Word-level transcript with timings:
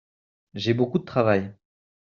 J'ai 0.55 0.73
beaucoup 0.73 0.97
de 0.97 1.03
travail. 1.05 1.53